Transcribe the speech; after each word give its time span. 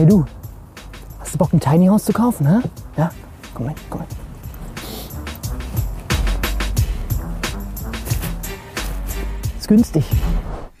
Hey 0.00 0.06
du, 0.06 0.24
hast 1.18 1.34
du 1.34 1.36
Bock 1.36 1.52
ein 1.52 1.60
Tiny 1.60 1.86
House 1.88 2.06
zu 2.06 2.14
kaufen, 2.14 2.46
hä? 2.46 2.66
Ja? 2.96 3.10
Komm 3.52 3.66
mit, 3.66 3.76
komm 3.90 4.00
mit. 4.00 4.08
Ist 9.58 9.68
günstig. 9.68 10.06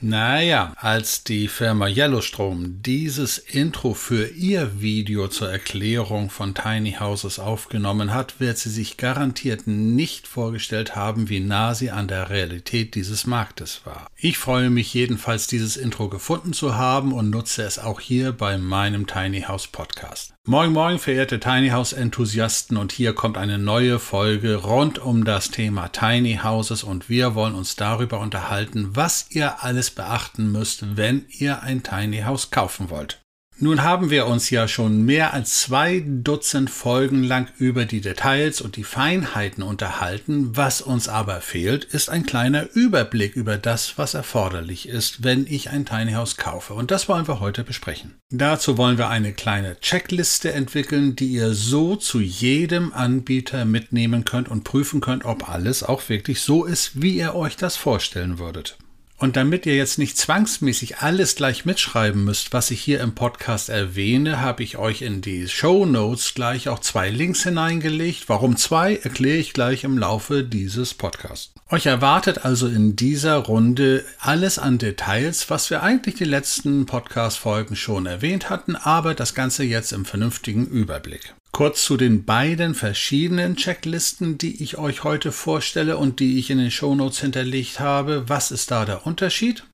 Naja, 0.02 0.72
als 0.76 1.24
die 1.24 1.46
Firma 1.46 1.86
Yellowstrom 1.86 2.80
dieses 2.82 3.36
Intro 3.36 3.92
für 3.92 4.28
ihr 4.28 4.80
Video 4.80 5.28
zur 5.28 5.50
Erklärung 5.50 6.30
von 6.30 6.54
Tiny 6.54 6.96
Houses 6.98 7.38
aufgenommen 7.38 8.14
hat, 8.14 8.40
wird 8.40 8.56
sie 8.56 8.70
sich 8.70 8.96
garantiert 8.96 9.66
nicht 9.66 10.26
vorgestellt 10.26 10.96
haben, 10.96 11.28
wie 11.28 11.40
nah 11.40 11.74
sie 11.74 11.90
an 11.90 12.08
der 12.08 12.30
Realität 12.30 12.94
dieses 12.94 13.26
Marktes 13.26 13.82
war. 13.84 14.06
Ich 14.16 14.38
freue 14.38 14.70
mich 14.70 14.94
jedenfalls, 14.94 15.46
dieses 15.48 15.76
Intro 15.76 16.08
gefunden 16.08 16.54
zu 16.54 16.76
haben 16.76 17.12
und 17.12 17.28
nutze 17.28 17.62
es 17.62 17.78
auch 17.78 18.00
hier 18.00 18.32
bei 18.32 18.56
meinem 18.56 19.06
Tiny 19.06 19.42
House 19.42 19.66
Podcast. 19.66 20.32
Moin 20.50 20.72
Moin, 20.72 20.98
verehrte 20.98 21.38
Tiny 21.38 21.68
House 21.68 21.92
Enthusiasten 21.92 22.76
und 22.76 22.90
hier 22.90 23.12
kommt 23.12 23.38
eine 23.38 23.56
neue 23.56 24.00
Folge 24.00 24.56
rund 24.56 24.98
um 24.98 25.24
das 25.24 25.52
Thema 25.52 25.92
Tiny 25.92 26.40
Houses 26.42 26.82
und 26.82 27.08
wir 27.08 27.36
wollen 27.36 27.54
uns 27.54 27.76
darüber 27.76 28.18
unterhalten, 28.18 28.90
was 28.96 29.26
ihr 29.30 29.62
alles 29.62 29.92
beachten 29.92 30.50
müsst, 30.50 30.96
wenn 30.96 31.24
ihr 31.28 31.62
ein 31.62 31.84
Tiny 31.84 32.22
House 32.22 32.50
kaufen 32.50 32.90
wollt. 32.90 33.22
Nun 33.62 33.82
haben 33.82 34.08
wir 34.08 34.26
uns 34.26 34.48
ja 34.48 34.66
schon 34.68 35.04
mehr 35.04 35.34
als 35.34 35.60
zwei 35.60 36.02
Dutzend 36.06 36.70
Folgen 36.70 37.22
lang 37.22 37.48
über 37.58 37.84
die 37.84 38.00
Details 38.00 38.62
und 38.62 38.76
die 38.76 38.84
Feinheiten 38.84 39.62
unterhalten. 39.62 40.56
Was 40.56 40.80
uns 40.80 41.08
aber 41.08 41.42
fehlt, 41.42 41.84
ist 41.84 42.08
ein 42.08 42.24
kleiner 42.24 42.66
Überblick 42.72 43.36
über 43.36 43.58
das, 43.58 43.98
was 43.98 44.14
erforderlich 44.14 44.88
ist, 44.88 45.24
wenn 45.24 45.46
ich 45.46 45.68
ein 45.68 45.84
Tiny 45.84 46.12
House 46.12 46.38
kaufe. 46.38 46.72
Und 46.72 46.90
das 46.90 47.06
wollen 47.06 47.28
wir 47.28 47.40
heute 47.40 47.62
besprechen. 47.62 48.14
Dazu 48.30 48.78
wollen 48.78 48.96
wir 48.96 49.10
eine 49.10 49.34
kleine 49.34 49.78
Checkliste 49.78 50.54
entwickeln, 50.54 51.14
die 51.14 51.28
ihr 51.28 51.52
so 51.52 51.96
zu 51.96 52.18
jedem 52.18 52.94
Anbieter 52.94 53.66
mitnehmen 53.66 54.24
könnt 54.24 54.48
und 54.48 54.64
prüfen 54.64 55.02
könnt, 55.02 55.26
ob 55.26 55.50
alles 55.50 55.82
auch 55.82 56.08
wirklich 56.08 56.40
so 56.40 56.64
ist, 56.64 57.02
wie 57.02 57.18
ihr 57.18 57.34
euch 57.34 57.58
das 57.58 57.76
vorstellen 57.76 58.38
würdet. 58.38 58.78
Und 59.20 59.36
damit 59.36 59.66
ihr 59.66 59.76
jetzt 59.76 59.98
nicht 59.98 60.16
zwangsmäßig 60.16 61.00
alles 61.00 61.36
gleich 61.36 61.66
mitschreiben 61.66 62.24
müsst, 62.24 62.54
was 62.54 62.70
ich 62.70 62.80
hier 62.80 63.00
im 63.00 63.14
Podcast 63.14 63.68
erwähne, 63.68 64.40
habe 64.40 64.62
ich 64.62 64.78
euch 64.78 65.02
in 65.02 65.20
die 65.20 65.46
Show 65.46 65.84
Notes 65.84 66.32
gleich 66.32 66.70
auch 66.70 66.78
zwei 66.78 67.10
Links 67.10 67.42
hineingelegt. 67.42 68.30
Warum 68.30 68.56
zwei, 68.56 68.96
erkläre 68.96 69.36
ich 69.36 69.52
gleich 69.52 69.84
im 69.84 69.98
Laufe 69.98 70.42
dieses 70.42 70.94
Podcasts. 70.94 71.52
Euch 71.68 71.84
erwartet 71.84 72.46
also 72.46 72.66
in 72.66 72.96
dieser 72.96 73.36
Runde 73.36 74.06
alles 74.20 74.58
an 74.58 74.78
Details, 74.78 75.50
was 75.50 75.68
wir 75.68 75.82
eigentlich 75.82 76.14
die 76.14 76.24
letzten 76.24 76.86
Podcast-Folgen 76.86 77.76
schon 77.76 78.06
erwähnt 78.06 78.48
hatten, 78.48 78.74
aber 78.74 79.14
das 79.14 79.34
Ganze 79.34 79.64
jetzt 79.64 79.92
im 79.92 80.06
vernünftigen 80.06 80.66
Überblick. 80.66 81.34
Kurz 81.52 81.84
zu 81.84 81.96
den 81.96 82.24
beiden 82.24 82.74
verschiedenen 82.74 83.56
Checklisten, 83.56 84.38
die 84.38 84.62
ich 84.62 84.78
euch 84.78 85.04
heute 85.04 85.32
vorstelle 85.32 85.96
und 85.96 86.20
die 86.20 86.38
ich 86.38 86.50
in 86.50 86.58
den 86.58 86.70
Shownotes 86.70 87.20
hinterlegt 87.20 87.80
habe. 87.80 88.28
Was 88.28 88.50
ist 88.50 88.70
da 88.70 88.84
der 88.84 89.06
Unterschied? 89.06 89.64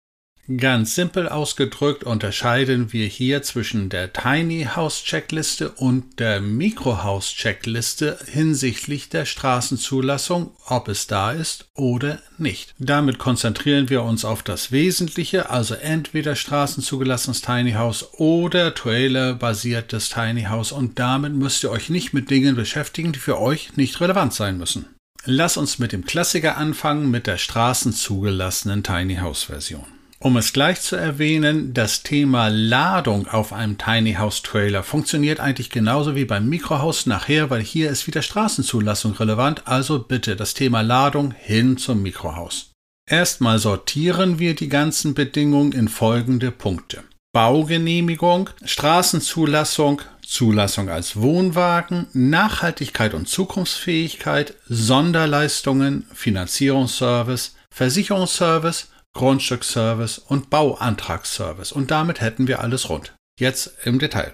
Ganz 0.54 0.94
simpel 0.94 1.28
ausgedrückt 1.28 2.04
unterscheiden 2.04 2.92
wir 2.92 3.08
hier 3.08 3.42
zwischen 3.42 3.88
der 3.88 4.12
Tiny 4.12 4.68
House 4.76 5.02
Checkliste 5.02 5.72
und 5.72 6.20
der 6.20 6.40
Micro 6.40 7.02
House 7.02 7.34
Checkliste 7.34 8.16
hinsichtlich 8.26 9.08
der 9.08 9.24
Straßenzulassung, 9.24 10.52
ob 10.66 10.86
es 10.86 11.08
da 11.08 11.32
ist 11.32 11.66
oder 11.74 12.20
nicht. 12.38 12.76
Damit 12.78 13.18
konzentrieren 13.18 13.90
wir 13.90 14.04
uns 14.04 14.24
auf 14.24 14.44
das 14.44 14.70
Wesentliche, 14.70 15.50
also 15.50 15.74
entweder 15.74 16.36
straßenzugelassenes 16.36 17.40
Tiny 17.40 17.72
House 17.72 18.06
oder 18.12 18.72
Trailer-basiertes 18.72 20.10
Tiny 20.10 20.44
House 20.44 20.70
und 20.70 21.00
damit 21.00 21.32
müsst 21.32 21.64
ihr 21.64 21.72
euch 21.72 21.90
nicht 21.90 22.12
mit 22.14 22.30
Dingen 22.30 22.54
beschäftigen, 22.54 23.10
die 23.10 23.18
für 23.18 23.40
euch 23.40 23.76
nicht 23.76 24.00
relevant 24.00 24.32
sein 24.32 24.58
müssen. 24.58 24.86
Lass 25.24 25.56
uns 25.56 25.80
mit 25.80 25.90
dem 25.90 26.04
Klassiker 26.04 26.56
anfangen, 26.56 27.10
mit 27.10 27.26
der 27.26 27.36
straßenzugelassenen 27.36 28.84
Tiny 28.84 29.16
House 29.16 29.42
Version. 29.42 29.95
Um 30.18 30.38
es 30.38 30.54
gleich 30.54 30.80
zu 30.80 30.96
erwähnen, 30.96 31.74
das 31.74 32.02
Thema 32.02 32.48
Ladung 32.48 33.28
auf 33.28 33.52
einem 33.52 33.76
Tiny 33.76 34.14
House 34.14 34.40
Trailer 34.42 34.82
funktioniert 34.82 35.40
eigentlich 35.40 35.68
genauso 35.68 36.14
wie 36.14 36.24
beim 36.24 36.48
Mikrohaus 36.48 37.04
nachher, 37.04 37.50
weil 37.50 37.62
hier 37.62 37.90
ist 37.90 38.06
wieder 38.06 38.22
Straßenzulassung 38.22 39.12
relevant, 39.12 39.66
also 39.66 39.98
bitte 39.98 40.34
das 40.34 40.54
Thema 40.54 40.80
Ladung 40.80 41.32
hin 41.32 41.76
zum 41.76 42.02
Mikrohaus. 42.02 42.70
Erstmal 43.08 43.58
sortieren 43.58 44.38
wir 44.38 44.54
die 44.54 44.70
ganzen 44.70 45.12
Bedingungen 45.12 45.72
in 45.72 45.88
folgende 45.88 46.50
Punkte. 46.50 47.04
Baugenehmigung, 47.32 48.48
Straßenzulassung, 48.64 50.00
Zulassung 50.26 50.88
als 50.88 51.16
Wohnwagen, 51.20 52.06
Nachhaltigkeit 52.14 53.12
und 53.12 53.28
Zukunftsfähigkeit, 53.28 54.54
Sonderleistungen, 54.66 56.06
Finanzierungsservice, 56.14 57.54
Versicherungsservice, 57.70 58.88
Grundstücksservice 59.16 60.18
und 60.18 60.50
Bauantragsservice. 60.50 61.72
Und 61.72 61.90
damit 61.90 62.20
hätten 62.20 62.46
wir 62.46 62.60
alles 62.60 62.88
rund. 62.88 63.14
Jetzt 63.40 63.72
im 63.84 63.98
Detail. 63.98 64.32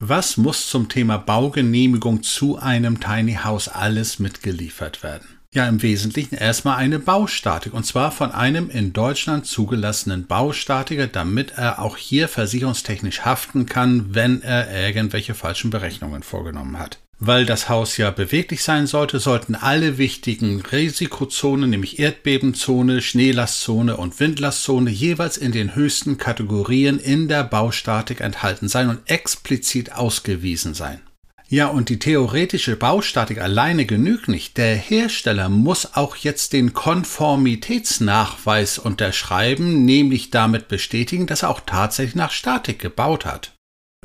Was 0.00 0.36
muss 0.36 0.66
zum 0.66 0.88
Thema 0.88 1.16
Baugenehmigung 1.16 2.24
zu 2.24 2.58
einem 2.58 2.98
Tiny 2.98 3.38
House 3.44 3.68
alles 3.68 4.18
mitgeliefert 4.18 5.04
werden? 5.04 5.38
Ja, 5.54 5.68
im 5.68 5.82
Wesentlichen 5.82 6.34
erstmal 6.34 6.78
eine 6.78 6.98
Baustatik 6.98 7.74
und 7.74 7.84
zwar 7.84 8.10
von 8.10 8.32
einem 8.32 8.70
in 8.70 8.94
Deutschland 8.94 9.46
zugelassenen 9.46 10.26
Baustatiker, 10.26 11.06
damit 11.06 11.52
er 11.52 11.78
auch 11.78 11.98
hier 11.98 12.26
versicherungstechnisch 12.26 13.20
haften 13.20 13.66
kann, 13.66 14.14
wenn 14.14 14.42
er 14.42 14.70
irgendwelche 14.86 15.34
falschen 15.34 15.70
Berechnungen 15.70 16.22
vorgenommen 16.22 16.78
hat. 16.78 16.98
Weil 17.24 17.46
das 17.46 17.68
Haus 17.68 17.98
ja 17.98 18.10
beweglich 18.10 18.64
sein 18.64 18.88
sollte, 18.88 19.20
sollten 19.20 19.54
alle 19.54 19.96
wichtigen 19.96 20.60
Risikozonen, 20.60 21.70
nämlich 21.70 22.00
Erdbebenzone, 22.00 23.00
Schneelastzone 23.00 23.96
und 23.96 24.18
Windlastzone, 24.18 24.90
jeweils 24.90 25.36
in 25.36 25.52
den 25.52 25.76
höchsten 25.76 26.18
Kategorien 26.18 26.98
in 26.98 27.28
der 27.28 27.44
Baustatik 27.44 28.22
enthalten 28.22 28.66
sein 28.66 28.88
und 28.88 29.08
explizit 29.08 29.92
ausgewiesen 29.92 30.74
sein. 30.74 31.00
Ja, 31.48 31.68
und 31.68 31.90
die 31.90 32.00
theoretische 32.00 32.74
Baustatik 32.74 33.40
alleine 33.40 33.86
genügt 33.86 34.26
nicht. 34.26 34.56
Der 34.56 34.74
Hersteller 34.74 35.48
muss 35.48 35.94
auch 35.94 36.16
jetzt 36.16 36.52
den 36.52 36.72
Konformitätsnachweis 36.72 38.78
unterschreiben, 38.78 39.84
nämlich 39.84 40.30
damit 40.30 40.66
bestätigen, 40.66 41.28
dass 41.28 41.44
er 41.44 41.50
auch 41.50 41.60
tatsächlich 41.64 42.16
nach 42.16 42.32
Statik 42.32 42.80
gebaut 42.80 43.26
hat. 43.26 43.52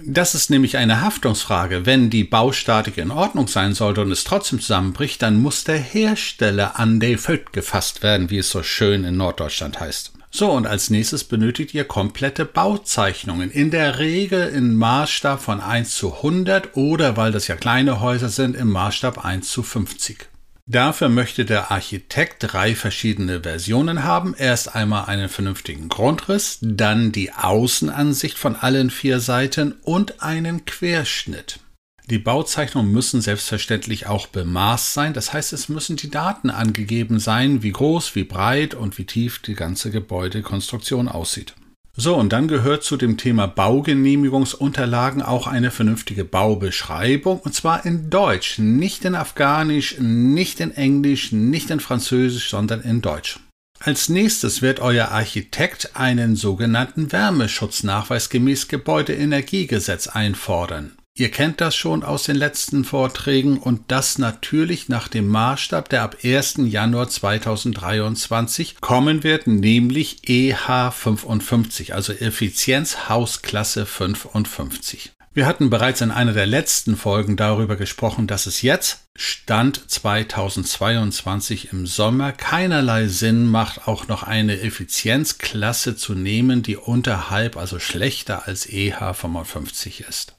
Das 0.05 0.35
ist 0.35 0.51
nämlich 0.51 0.77
eine 0.77 1.01
Haftungsfrage. 1.01 1.87
Wenn 1.87 2.11
die 2.11 2.23
Baustatik 2.23 2.99
in 2.99 3.09
Ordnung 3.09 3.47
sein 3.47 3.73
sollte 3.73 4.01
und 4.01 4.11
es 4.11 4.23
trotzdem 4.23 4.59
zusammenbricht, 4.59 5.23
dann 5.23 5.41
muss 5.41 5.63
der 5.63 5.79
Hersteller 5.79 6.79
an 6.79 6.99
der 6.99 7.17
Föt 7.17 7.51
gefasst 7.51 8.03
werden, 8.03 8.29
wie 8.29 8.37
es 8.37 8.51
so 8.51 8.61
schön 8.61 9.03
in 9.03 9.17
Norddeutschland 9.17 9.79
heißt. 9.79 10.13
So, 10.29 10.51
und 10.51 10.67
als 10.67 10.91
nächstes 10.91 11.23
benötigt 11.23 11.73
ihr 11.73 11.83
komplette 11.83 12.45
Bauzeichnungen. 12.45 13.49
In 13.49 13.71
der 13.71 13.97
Regel 13.97 14.47
in 14.49 14.75
Maßstab 14.75 15.41
von 15.41 15.61
1 15.61 15.95
zu 15.95 16.17
100 16.17 16.77
oder, 16.77 17.17
weil 17.17 17.31
das 17.31 17.47
ja 17.47 17.55
kleine 17.55 17.99
Häuser 17.99 18.29
sind, 18.29 18.55
im 18.55 18.69
Maßstab 18.69 19.25
1 19.25 19.49
zu 19.49 19.63
50. 19.63 20.29
Dafür 20.69 21.07
möchte 21.07 21.45
der 21.45 21.71
Architekt 21.71 22.51
drei 22.51 22.75
verschiedene 22.75 23.41
Versionen 23.43 24.03
haben. 24.03 24.35
Erst 24.37 24.75
einmal 24.75 25.05
einen 25.05 25.29
vernünftigen 25.29 25.87
Grundriss, 25.87 26.57
dann 26.61 27.13
die 27.13 27.31
Außenansicht 27.31 28.37
von 28.37 28.57
allen 28.57 28.89
vier 28.89 29.21
Seiten 29.21 29.75
und 29.83 30.21
einen 30.21 30.65
Querschnitt. 30.65 31.61
Die 32.09 32.19
Bauzeichnungen 32.19 32.91
müssen 32.91 33.21
selbstverständlich 33.21 34.07
auch 34.07 34.27
bemaßt 34.27 34.93
sein, 34.93 35.13
das 35.13 35.31
heißt 35.31 35.53
es 35.53 35.69
müssen 35.69 35.95
die 35.95 36.09
Daten 36.09 36.49
angegeben 36.49 37.19
sein, 37.19 37.63
wie 37.63 37.71
groß, 37.71 38.15
wie 38.15 38.23
breit 38.25 38.73
und 38.73 38.97
wie 38.97 39.05
tief 39.05 39.39
die 39.39 39.55
ganze 39.55 39.89
Gebäudekonstruktion 39.89 41.07
aussieht. 41.07 41.53
So, 41.99 42.15
und 42.15 42.31
dann 42.31 42.47
gehört 42.47 42.83
zu 42.83 42.95
dem 42.95 43.17
Thema 43.17 43.47
Baugenehmigungsunterlagen 43.47 45.23
auch 45.23 45.47
eine 45.47 45.71
vernünftige 45.71 46.25
Baubeschreibung, 46.25 47.39
und 47.39 47.55
zwar 47.55 47.87
in 47.87 48.11
Deutsch, 48.11 48.59
nicht 48.59 49.03
in 49.03 49.15
Afghanisch, 49.15 49.97
nicht 49.97 50.59
in 50.59 50.69
Englisch, 50.69 51.31
nicht 51.31 51.71
in 51.71 51.79
Französisch, 51.79 52.51
sondern 52.51 52.81
in 52.81 53.01
Deutsch. 53.01 53.39
Als 53.79 54.09
nächstes 54.09 54.61
wird 54.61 54.79
euer 54.79 55.07
Architekt 55.07 55.95
einen 55.95 56.35
sogenannten 56.35 57.11
Wärmeschutznachweis 57.11 58.29
gemäß 58.29 58.67
Gebäudeenergiegesetz 58.67 60.07
einfordern. 60.07 60.97
Ihr 61.19 61.31
kennt 61.31 61.61
das 61.61 61.75
schon 61.75 62.03
aus 62.03 62.23
den 62.23 62.35
letzten 62.35 62.85
Vorträgen 62.85 63.57
und 63.57 63.85
das 63.87 64.19
natürlich 64.19 64.87
nach 64.87 65.07
dem 65.07 65.27
Maßstab, 65.27 65.89
der 65.89 66.03
ab 66.03 66.17
1. 66.23 66.57
Januar 66.65 67.09
2023 67.09 68.79
kommen 68.81 69.23
wird, 69.23 69.47
nämlich 69.47 70.17
EH55, 70.27 71.93
also 71.93 72.13
Effizienz 72.13 73.09
Hausklasse 73.09 73.87
55. 73.87 75.13
Wir 75.33 75.47
hatten 75.47 75.71
bereits 75.71 76.01
in 76.01 76.11
einer 76.11 76.33
der 76.33 76.45
letzten 76.45 76.95
Folgen 76.95 77.35
darüber 77.35 77.77
gesprochen, 77.77 78.27
dass 78.27 78.45
es 78.45 78.61
jetzt, 78.61 79.07
Stand 79.15 79.89
2022 79.89 81.73
im 81.73 81.87
Sommer, 81.87 82.31
keinerlei 82.31 83.07
Sinn 83.07 83.47
macht, 83.47 83.87
auch 83.87 84.07
noch 84.07 84.21
eine 84.21 84.61
Effizienzklasse 84.61 85.95
zu 85.95 86.13
nehmen, 86.13 86.61
die 86.61 86.77
unterhalb, 86.77 87.57
also 87.57 87.79
schlechter 87.79 88.47
als 88.47 88.69
EH55 88.69 90.07
ist. 90.07 90.36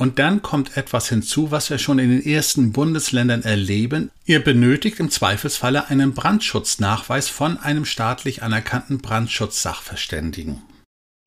Und 0.00 0.18
dann 0.18 0.40
kommt 0.40 0.78
etwas 0.78 1.10
hinzu, 1.10 1.50
was 1.50 1.68
wir 1.68 1.76
schon 1.76 1.98
in 1.98 2.08
den 2.08 2.24
ersten 2.24 2.72
Bundesländern 2.72 3.42
erleben. 3.42 4.10
Ihr 4.24 4.42
benötigt 4.42 4.98
im 4.98 5.10
Zweifelsfalle 5.10 5.88
einen 5.88 6.14
Brandschutznachweis 6.14 7.28
von 7.28 7.58
einem 7.58 7.84
staatlich 7.84 8.42
anerkannten 8.42 9.02
Brandschutzsachverständigen. 9.02 10.62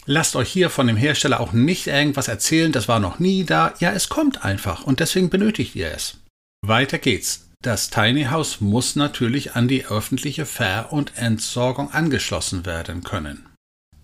Lasst 0.08 0.36
euch 0.36 0.50
hier 0.50 0.72
von 0.72 0.88
dem 0.88 0.98
Hersteller 0.98 1.40
auch 1.40 1.54
nicht 1.54 1.86
irgendwas 1.86 2.28
erzählen, 2.28 2.72
das 2.72 2.88
war 2.88 3.00
noch 3.00 3.20
nie 3.20 3.44
da. 3.44 3.76
Ja, 3.78 3.92
es 3.92 4.10
kommt 4.10 4.44
einfach 4.44 4.86
und 4.86 5.00
deswegen 5.00 5.30
benötigt 5.30 5.76
ihr 5.76 5.92
es. 5.92 6.18
Weiter 6.66 6.98
geht's. 6.98 7.52
Das 7.62 7.92
Tiny 7.92 8.24
House 8.24 8.60
muss 8.60 8.96
natürlich 8.96 9.54
an 9.56 9.68
die 9.68 9.86
öffentliche 9.86 10.48
Ver- 10.48 10.92
und 10.92 11.16
Entsorgung 11.16 11.92
angeschlossen 11.92 12.66
werden 12.66 13.04
können. 13.04 13.46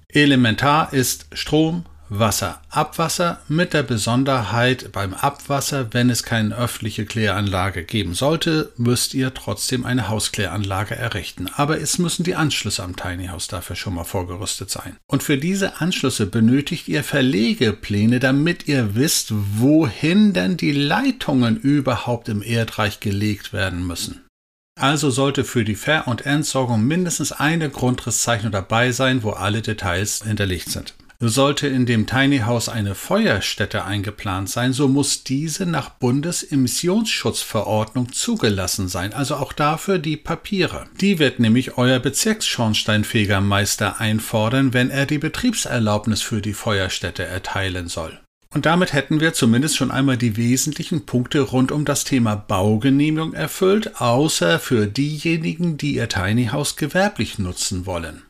Elementar 0.10 0.94
ist 0.94 1.26
Strom, 1.34 1.88
Wasser. 2.10 2.62
Abwasser 2.70 3.40
mit 3.48 3.74
der 3.74 3.84
Besonderheit 3.84 4.92
beim 4.92 5.14
Abwasser, 5.14 5.94
wenn 5.94 6.10
es 6.10 6.24
keine 6.24 6.56
öffentliche 6.56 7.06
Kläranlage 7.06 7.84
geben 7.84 8.16
sollte, 8.16 8.72
müsst 8.78 9.14
ihr 9.14 9.34
trotzdem 9.34 9.86
eine 9.86 10.10
Hauskläranlage 10.10 10.96
errichten. 10.96 11.48
Aber 11.56 11.80
es 11.80 12.00
müssen 12.00 12.24
die 12.24 12.36
Anschlüsse 12.36 12.84
am 12.84 12.96
Tiny 12.96 13.28
House 13.28 13.48
dafür 13.48 13.76
schon 13.76 13.94
mal 13.94 14.04
vorgerüstet 14.04 14.72
sein. 14.72 14.98
Und 15.08 15.22
für 15.22 15.38
diese 15.38 15.80
Anschlüsse 15.82 16.26
benötigt 16.26 16.88
ihr 16.88 17.04
Verlegepläne, 17.04 18.20
damit 18.20 18.68
ihr 18.68 18.96
wisst, 18.96 19.28
wohin 19.32 20.34
denn 20.34 20.58
die 20.58 20.72
Leitungen 20.72 21.58
überhaupt 21.58 22.28
im 22.28 22.42
Erdreich 22.42 23.00
gelegt 23.00 23.54
werden 23.54 23.86
müssen. 23.86 24.26
Also 24.80 25.10
sollte 25.10 25.44
für 25.44 25.66
die 25.66 25.76
Ver- 25.76 26.08
und 26.08 26.26
Entsorgung 26.26 26.86
mindestens 26.86 27.34
eine 27.34 27.70
Grundrisszeichnung 27.70 28.52
dabei 28.52 28.94
sein, 28.94 29.24
wo 29.24 29.32
alle 29.32 29.62
Details 29.62 30.24
hinterlegt 30.24 30.70
sind. 30.70 30.94
Sollte 31.22 31.68
in 31.68 31.86
dem 31.86 32.08
Tiny 32.08 32.40
House 32.40 32.70
eine 32.70 32.96
Feuerstätte 32.96 33.84
eingeplant 33.84 34.50
sein, 34.50 34.72
so 34.72 34.88
muss 34.88 35.26
diese 35.26 35.66
nach 35.66 35.90
Bundesemissionsschutzverordnung 35.90 38.14
zugelassen 38.14 38.88
sein, 38.88 39.12
also 39.12 39.36
auch 39.36 39.52
dafür 39.52 40.00
die 40.00 40.16
Papiere. 40.16 40.86
Die 41.02 41.20
wird 41.20 41.42
nämlich 41.42 41.78
euer 41.78 42.00
Bezirksschornsteinfegermeister 42.00 44.00
einfordern, 44.00 44.74
wenn 44.74 44.90
er 44.90 45.06
die 45.06 45.18
Betriebserlaubnis 45.18 46.22
für 46.22 46.42
die 46.42 46.54
Feuerstätte 46.54 47.26
erteilen 47.26 47.90
soll. 47.90 48.18
Und 48.54 48.66
damit 48.66 48.94
hätten 48.94 49.20
wir 49.20 49.34
zumindest 49.34 49.76
schon 49.76 49.92
einmal 49.92 50.16
die 50.16 50.38
wesentlichen 50.38 51.06
Punkte 51.06 51.42
rund 51.42 51.74
um 51.74 51.84
das 51.84 52.06
Thema 52.06 52.36
Baugenehmigung 52.36 53.34
erfüllt, 53.34 54.00
außer 54.00 54.58
für 54.58 54.88
diejenigen, 54.88 55.76
die 55.76 55.96
ihr 55.96 56.08
Tiny 56.08 56.48
House 56.48 56.78
gewerblich 56.78 57.40
nutzen 57.40 57.86
wollen. 57.86 58.24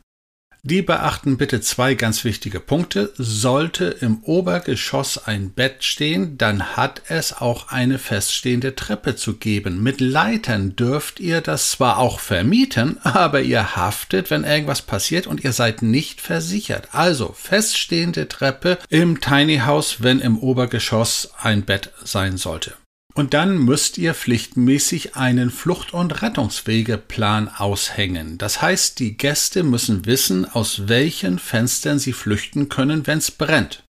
Die 0.64 0.82
beachten 0.82 1.38
bitte 1.38 1.62
zwei 1.62 1.94
ganz 1.94 2.26
wichtige 2.26 2.60
Punkte. 2.60 3.14
Sollte 3.16 3.86
im 3.86 4.24
Obergeschoss 4.24 5.18
ein 5.18 5.52
Bett 5.52 5.86
stehen, 5.86 6.38
dann 6.38 6.76
hat 6.76 7.02
es 7.08 7.34
auch 7.34 7.70
eine 7.70 7.98
feststehende 7.98 8.76
Treppe 8.76 9.16
zu 9.16 9.38
geben. 9.38 9.82
Mit 9.82 10.02
Leitern 10.02 10.76
dürft 10.76 11.22
ihr 11.22 11.40
das 11.40 11.72
zwar 11.72 11.98
auch 11.98 12.20
vermieten, 12.20 12.98
aber 13.04 13.42
ihr 13.42 13.78
haftet, 13.78 14.32
wenn 14.32 14.44
irgendwas 14.44 14.82
passiert 14.82 15.28
und 15.28 15.46
ihr 15.46 15.54
seid 15.54 15.82
nicht 15.82 16.20
versichert. 16.20 16.90
Also 16.92 17.34
feststehende 17.38 18.28
Treppe 18.28 18.80
im 18.90 19.22
Tiny 19.22 19.60
House, 19.60 20.04
wenn 20.04 20.20
im 20.20 20.38
Obergeschoss 20.38 21.32
ein 21.42 21.64
Bett 21.64 21.94
sein 22.04 22.36
sollte. 22.36 22.74
Und 23.20 23.34
dann 23.34 23.58
müsst 23.58 23.98
ihr 23.98 24.14
pflichtmäßig 24.14 25.18
einen 25.18 25.50
Flucht- 25.50 25.94
und 25.94 26.22
Rettungswegeplan 26.22 27.50
aushängen. 27.50 28.38
Das 28.38 28.62
heißt, 28.62 28.98
die 28.98 29.18
Gäste 29.18 29.64
müssen 29.64 30.06
wissen, 30.06 30.46
aus 30.46 30.88
welchen 30.88 31.38
Fenstern 31.38 32.00
sie 32.00 32.14
flüchten 32.14 32.70
können, 32.70 33.08
wenn's 33.08 33.30
brennt. 33.30 33.84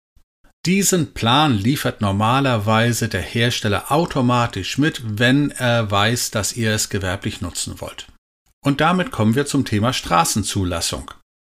Diesen 0.65 1.13
Plan 1.13 1.53
liefert 1.53 2.01
normalerweise 2.01 3.11
der 3.11 3.21
Hersteller 3.21 3.93
automatisch 3.93 4.79
mit, 4.79 5.03
wenn 5.05 5.51
er 5.51 5.91
weiß, 5.91 6.31
dass 6.31 6.55
ihr 6.55 6.73
es 6.73 6.89
gewerblich 6.89 7.43
nutzen 7.43 7.83
wollt. 7.83 8.07
Und 8.65 8.81
damit 8.81 9.11
kommen 9.11 9.35
wir 9.35 9.45
zum 9.45 9.67
Thema 9.67 9.93
Straßenzulassung. 9.93 11.11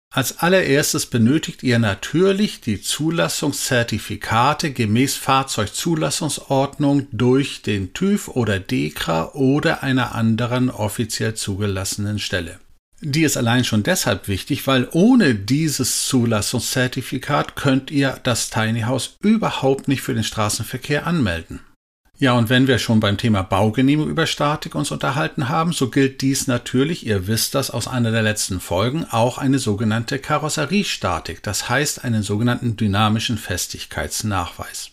Als 0.09 0.39
allererstes 0.39 1.06
benötigt 1.06 1.63
ihr 1.63 1.80
natürlich 1.80 2.62
die 2.62 2.81
Zulassungszertifikate 2.81 4.71
gemäß 4.71 5.18
Fahrzeugzulassungsordnung 5.18 7.07
durch 7.12 7.62
den 7.62 7.94
TÜV 7.94 8.30
oder 8.30 8.59
DEKRA 8.59 9.33
oder 9.33 9.83
einer 9.83 10.15
anderen 10.15 10.69
offiziell 10.69 11.33
zugelassenen 11.33 12.19
Stelle. 12.19 12.59
Die 13.01 13.24
ist 13.24 13.38
allein 13.38 13.63
schon 13.63 13.83
deshalb 13.83 14.27
wichtig, 14.27 14.65
weil 14.65 14.88
ohne 14.92 15.36
dieses 15.36 16.07
Zulassungszertifikat 16.07 17.56
könnt 17.56 17.92
ihr 17.92 18.19
das 18.24 18.50
Tiny 18.50 18.81
House 18.81 19.18
überhaupt 19.21 19.88
nicht 19.88 20.01
für 20.01 20.15
den 20.15 20.24
Straßenverkehr 20.24 21.06
anmelden. 21.06 21.59
Ja, 22.19 22.34
und 22.34 22.50
wenn 22.50 22.68
wir 22.68 22.80
schon 22.80 23.00
beim 23.00 23.18
Thema 23.18 23.44
Baugenehmigung 23.44 24.10
über 24.10 24.25
Statik 24.25 24.74
uns 24.74 24.90
unterhalten 24.90 25.50
haben, 25.50 25.72
so 25.72 25.90
gilt 25.90 26.22
dies 26.22 26.48
natürlich, 26.48 27.06
ihr 27.06 27.28
wisst 27.28 27.54
das 27.54 27.69
aus 27.69 27.88
einer 27.88 28.12
der 28.12 28.24
letzten 28.24 28.60
Folgen, 28.60 29.06
auch 29.06 29.38
eine 29.38 29.60
sogenannte 29.60 30.18
Karosseriestatik, 30.18 31.44
das 31.44 31.69
heißt 31.69 32.04
einen 32.04 32.24
sogenannten 32.24 32.75
dynamischen 32.75 33.38
Festigkeitsnachweis. 33.38 34.92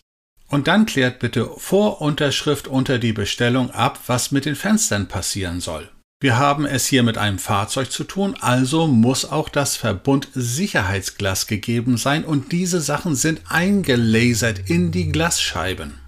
Und 0.49 0.69
dann 0.69 0.85
klärt 0.85 1.19
bitte 1.19 1.49
vor 1.57 2.03
Unterschrift 2.03 2.69
unter 2.69 2.99
die 2.99 3.15
Bestellung 3.15 3.71
ab, 3.71 4.01
was 4.07 4.31
mit 4.31 4.45
den 4.45 4.55
Fenstern 4.55 5.09
passieren 5.09 5.61
soll. 5.61 5.89
Wir 6.21 6.37
haben 6.37 6.67
es 6.67 6.87
hier 6.87 7.03
mit 7.03 7.17
einem 7.17 7.39
Fahrzeug 7.39 7.91
zu 7.91 8.05
tun, 8.05 8.37
also 8.39 8.87
muss 8.87 9.25
auch 9.25 9.49
das 9.49 9.77
Verbund 9.77 10.29
Sicherheitsglas 10.35 11.47
gegeben 11.47 11.97
sein 11.97 12.25
und 12.25 12.53
diese 12.53 12.83
Sachen 12.83 13.15
sind 13.15 13.41
eingelasert 13.49 14.69
in 14.69 14.93
die 14.93 15.11
Glasscheiben. 15.11 16.04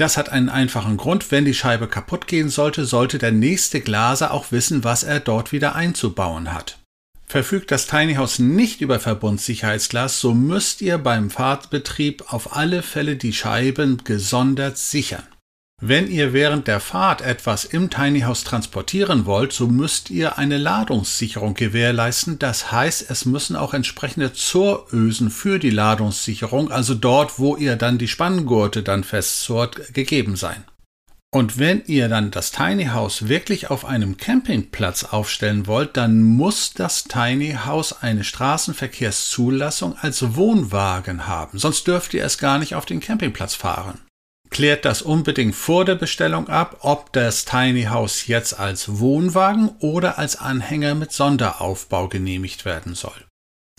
Das 0.00 0.16
hat 0.16 0.30
einen 0.30 0.48
einfachen 0.48 0.96
Grund. 0.96 1.30
Wenn 1.30 1.44
die 1.44 1.52
Scheibe 1.52 1.86
kaputt 1.86 2.26
gehen 2.26 2.48
sollte, 2.48 2.86
sollte 2.86 3.18
der 3.18 3.32
nächste 3.32 3.82
Glaser 3.82 4.32
auch 4.32 4.50
wissen, 4.50 4.82
was 4.82 5.02
er 5.02 5.20
dort 5.20 5.52
wieder 5.52 5.74
einzubauen 5.74 6.54
hat. 6.54 6.78
Verfügt 7.26 7.70
das 7.70 7.86
Tiny 7.86 8.14
House 8.14 8.38
nicht 8.38 8.80
über 8.80 8.98
Verbundsicherheitsglas, 8.98 10.18
so 10.18 10.32
müsst 10.32 10.80
ihr 10.80 10.96
beim 10.96 11.28
Fahrtbetrieb 11.28 12.32
auf 12.32 12.56
alle 12.56 12.82
Fälle 12.82 13.16
die 13.16 13.34
Scheiben 13.34 13.98
gesondert 14.02 14.78
sichern. 14.78 15.26
Wenn 15.82 16.10
ihr 16.10 16.34
während 16.34 16.68
der 16.68 16.78
Fahrt 16.78 17.22
etwas 17.22 17.64
im 17.64 17.88
Tiny 17.88 18.20
House 18.20 18.44
transportieren 18.44 19.24
wollt, 19.24 19.54
so 19.54 19.66
müsst 19.66 20.10
ihr 20.10 20.36
eine 20.36 20.58
Ladungssicherung 20.58 21.54
gewährleisten. 21.54 22.38
Das 22.38 22.70
heißt, 22.70 23.10
es 23.10 23.24
müssen 23.24 23.56
auch 23.56 23.72
entsprechende 23.72 24.34
Zorösen 24.34 25.30
für 25.30 25.58
die 25.58 25.70
Ladungssicherung, 25.70 26.70
also 26.70 26.94
dort, 26.94 27.38
wo 27.38 27.56
ihr 27.56 27.76
dann 27.76 27.96
die 27.96 28.08
Spanngurte 28.08 28.82
dann 28.82 29.04
festzurrt, 29.04 29.94
gegeben 29.94 30.36
sein. 30.36 30.64
Und 31.32 31.58
wenn 31.58 31.82
ihr 31.86 32.10
dann 32.10 32.30
das 32.30 32.50
Tiny 32.50 32.86
House 32.86 33.28
wirklich 33.28 33.70
auf 33.70 33.86
einem 33.86 34.18
Campingplatz 34.18 35.04
aufstellen 35.04 35.66
wollt, 35.66 35.96
dann 35.96 36.20
muss 36.22 36.74
das 36.74 37.04
Tiny 37.04 37.56
House 37.64 38.02
eine 38.02 38.24
Straßenverkehrszulassung 38.24 39.96
als 39.96 40.34
Wohnwagen 40.34 41.26
haben, 41.26 41.58
sonst 41.58 41.86
dürft 41.86 42.12
ihr 42.12 42.24
es 42.24 42.36
gar 42.36 42.58
nicht 42.58 42.74
auf 42.74 42.84
den 42.84 43.00
Campingplatz 43.00 43.54
fahren. 43.54 44.00
Klärt 44.50 44.84
das 44.84 45.00
unbedingt 45.00 45.54
vor 45.54 45.84
der 45.84 45.94
Bestellung 45.94 46.48
ab, 46.48 46.78
ob 46.80 47.12
das 47.12 47.44
Tiny 47.44 47.84
House 47.84 48.26
jetzt 48.26 48.58
als 48.58 48.98
Wohnwagen 48.98 49.70
oder 49.78 50.18
als 50.18 50.36
Anhänger 50.36 50.94
mit 50.96 51.12
Sonderaufbau 51.12 52.08
genehmigt 52.08 52.64
werden 52.64 52.94
soll. 52.94 53.26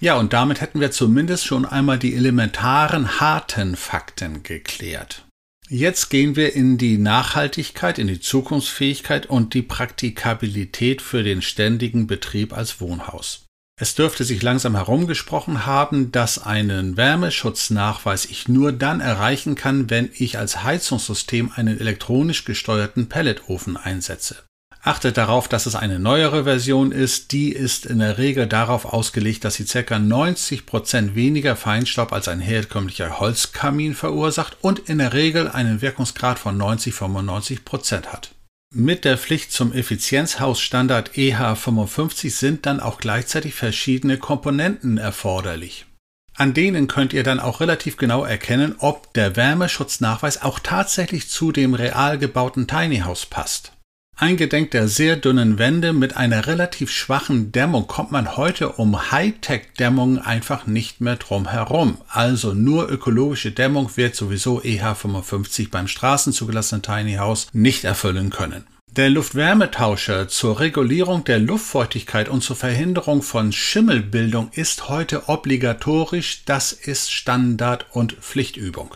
Ja, 0.01 0.17
und 0.17 0.33
damit 0.33 0.61
hätten 0.61 0.79
wir 0.79 0.91
zumindest 0.91 1.45
schon 1.45 1.65
einmal 1.65 1.99
die 1.99 2.15
elementaren 2.15 3.19
harten 3.19 3.75
Fakten 3.75 4.41
geklärt. 4.41 5.25
Jetzt 5.69 6.09
gehen 6.09 6.35
wir 6.35 6.53
in 6.53 6.77
die 6.77 6.97
Nachhaltigkeit, 6.97 7.99
in 7.99 8.07
die 8.07 8.19
Zukunftsfähigkeit 8.19 9.27
und 9.27 9.53
die 9.53 9.61
Praktikabilität 9.61 11.01
für 11.01 11.23
den 11.23 11.41
ständigen 11.41 12.07
Betrieb 12.07 12.51
als 12.51 12.81
Wohnhaus. 12.81 13.45
Es 13.81 13.95
dürfte 13.95 14.23
sich 14.25 14.43
langsam 14.43 14.75
herumgesprochen 14.75 15.65
haben, 15.65 16.11
dass 16.11 16.37
einen 16.37 16.97
Wärmeschutznachweis 16.97 18.25
ich 18.25 18.47
nur 18.47 18.73
dann 18.73 19.01
erreichen 19.01 19.55
kann, 19.55 19.89
wenn 19.89 20.11
ich 20.13 20.37
als 20.37 20.61
Heizungssystem 20.61 21.51
einen 21.55 21.79
elektronisch 21.79 22.45
gesteuerten 22.45 23.09
Pelletofen 23.09 23.77
einsetze. 23.77 24.35
Achtet 24.83 25.17
darauf, 25.17 25.47
dass 25.47 25.65
es 25.65 25.73
eine 25.73 25.97
neuere 25.97 26.43
Version 26.43 26.91
ist. 26.91 27.31
Die 27.31 27.51
ist 27.51 27.87
in 27.87 27.97
der 27.97 28.19
Regel 28.19 28.45
darauf 28.45 28.85
ausgelegt, 28.85 29.45
dass 29.45 29.55
sie 29.55 29.65
ca. 29.65 29.95
90% 29.95 31.15
weniger 31.15 31.55
Feinstaub 31.55 32.13
als 32.13 32.27
ein 32.27 32.39
herkömmlicher 32.39 33.19
Holzkamin 33.19 33.95
verursacht 33.95 34.57
und 34.61 34.77
in 34.77 34.99
der 34.99 35.13
Regel 35.13 35.49
einen 35.49 35.81
Wirkungsgrad 35.81 36.37
von 36.37 36.55
90-95% 36.55 38.05
hat. 38.09 38.35
Mit 38.73 39.03
der 39.03 39.17
Pflicht 39.17 39.51
zum 39.51 39.73
Effizienzhausstandard 39.73 41.11
EH55 41.15 42.29
sind 42.29 42.65
dann 42.65 42.79
auch 42.79 42.99
gleichzeitig 42.99 43.53
verschiedene 43.53 44.17
Komponenten 44.17 44.97
erforderlich. 44.97 45.87
An 46.35 46.53
denen 46.53 46.87
könnt 46.87 47.11
ihr 47.11 47.23
dann 47.23 47.41
auch 47.41 47.59
relativ 47.59 47.97
genau 47.97 48.23
erkennen, 48.23 48.75
ob 48.79 49.13
der 49.13 49.35
Wärmeschutznachweis 49.35 50.41
auch 50.41 50.59
tatsächlich 50.59 51.27
zu 51.27 51.51
dem 51.51 51.73
real 51.73 52.17
gebauten 52.17 52.65
Tiny 52.65 52.99
House 52.99 53.25
passt. 53.25 53.73
Eingedenk 54.21 54.69
der 54.69 54.87
sehr 54.87 55.15
dünnen 55.15 55.57
Wände 55.57 55.93
mit 55.93 56.15
einer 56.15 56.45
relativ 56.45 56.91
schwachen 56.91 57.51
Dämmung 57.51 57.87
kommt 57.87 58.11
man 58.11 58.37
heute 58.37 58.73
um 58.73 59.11
Hightech-Dämmung 59.11 60.19
einfach 60.19 60.67
nicht 60.67 61.01
mehr 61.01 61.15
drum 61.15 61.49
herum. 61.49 61.97
Also 62.07 62.53
nur 62.53 62.87
ökologische 62.87 63.49
Dämmung 63.49 63.89
wird 63.95 64.15
sowieso 64.15 64.61
EH55 64.61 65.71
beim 65.71 65.87
straßenzugelassenen 65.87 66.83
Tiny 66.83 67.15
House 67.15 67.47
nicht 67.51 67.83
erfüllen 67.83 68.29
können. 68.29 68.67
Der 68.91 69.09
Luftwärmetauscher 69.09 70.27
zur 70.27 70.59
Regulierung 70.59 71.23
der 71.23 71.39
Luftfeuchtigkeit 71.39 72.29
und 72.29 72.43
zur 72.43 72.55
Verhinderung 72.55 73.23
von 73.23 73.51
Schimmelbildung 73.51 74.51
ist 74.53 74.87
heute 74.87 75.29
obligatorisch, 75.29 76.43
das 76.45 76.73
ist 76.73 77.11
Standard 77.11 77.87
und 77.89 78.13
Pflichtübung 78.13 78.93